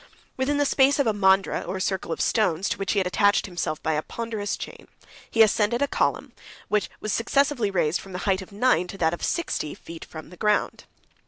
[0.35, 3.45] Within the space of a mandra, or circle of stones, to which he had attached
[3.45, 4.87] himself by a ponderous chain,
[5.29, 6.33] he ascended a column,
[6.69, 10.31] which was successively raised from the height of nine, to that of sixty, feet from
[10.31, 10.85] the ground.